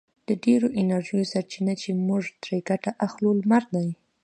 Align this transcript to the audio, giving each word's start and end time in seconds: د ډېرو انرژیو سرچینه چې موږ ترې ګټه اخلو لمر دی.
د 0.27 0.29
ډېرو 0.45 0.67
انرژیو 0.81 1.29
سرچینه 1.31 1.73
چې 1.81 1.89
موږ 2.07 2.23
ترې 2.43 2.57
ګټه 2.69 2.91
اخلو 3.05 3.29
لمر 3.39 3.63
دی. 3.75 3.87